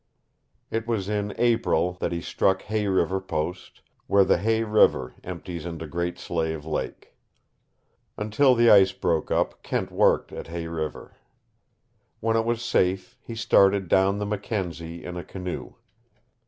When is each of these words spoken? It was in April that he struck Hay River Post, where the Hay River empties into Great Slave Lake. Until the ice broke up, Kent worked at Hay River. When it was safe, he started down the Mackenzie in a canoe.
It 0.71 0.87
was 0.87 1.07
in 1.09 1.31
April 1.37 1.93
that 1.99 2.11
he 2.11 2.21
struck 2.21 2.63
Hay 2.63 2.87
River 2.87 3.19
Post, 3.21 3.81
where 4.07 4.23
the 4.25 4.39
Hay 4.39 4.63
River 4.63 5.13
empties 5.23 5.63
into 5.63 5.85
Great 5.85 6.17
Slave 6.17 6.65
Lake. 6.65 7.13
Until 8.17 8.55
the 8.55 8.71
ice 8.71 8.93
broke 8.93 9.29
up, 9.29 9.61
Kent 9.61 9.91
worked 9.91 10.31
at 10.31 10.47
Hay 10.47 10.65
River. 10.65 11.17
When 12.19 12.35
it 12.35 12.45
was 12.45 12.63
safe, 12.65 13.15
he 13.21 13.35
started 13.35 13.87
down 13.87 14.17
the 14.17 14.25
Mackenzie 14.25 15.03
in 15.05 15.17
a 15.17 15.23
canoe. 15.23 15.75